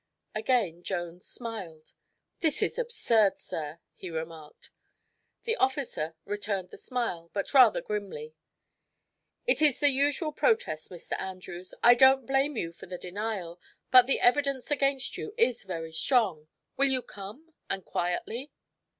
[0.33, 1.93] Again Jones smiled.
[2.39, 4.71] "This is absurd, sir," he remarked.
[5.43, 8.33] The officer returned the smile, but rather grimly.
[9.45, 11.13] "It is the usual protest, Mr.
[11.21, 11.75] Andrews.
[11.83, 13.59] I don't blame you for the denial,
[13.91, 16.47] but the evidence against you is very strong.
[16.77, 17.53] Will you come?
[17.69, 18.51] And quietly?"